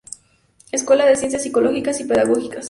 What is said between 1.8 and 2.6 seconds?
y Pedagógicas.